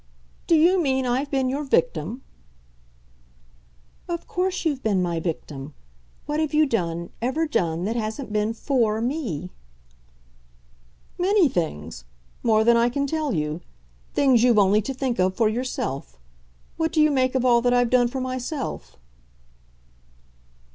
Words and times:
"Do 0.47 0.55
you 0.55 0.81
mean 0.81 1.05
I've 1.05 1.29
been 1.29 1.47
your 1.47 1.63
victim?" 1.63 2.23
"Of 4.09 4.25
course 4.25 4.65
you've 4.65 4.81
been 4.81 4.99
my 4.99 5.19
victim. 5.19 5.75
What 6.25 6.39
have 6.39 6.55
you 6.55 6.65
done, 6.65 7.11
ever 7.21 7.45
done, 7.47 7.83
that 7.83 7.95
hasn't 7.95 8.33
been 8.33 8.53
FOR 8.55 8.99
me?" 8.99 9.51
"Many 11.19 11.47
things; 11.47 12.03
more 12.41 12.63
than 12.63 12.77
I 12.77 12.89
can 12.89 13.05
tell 13.05 13.35
you 13.35 13.61
things 14.15 14.41
you've 14.43 14.57
only 14.57 14.81
to 14.81 14.93
think 14.95 15.19
of 15.19 15.35
for 15.35 15.47
yourself. 15.47 16.17
What 16.77 16.91
do 16.91 16.99
you 16.99 17.11
make 17.11 17.35
of 17.35 17.45
all 17.45 17.61
that 17.61 17.71
I've 17.71 17.91
done 17.91 18.07
for 18.07 18.19
myself?" 18.21 18.97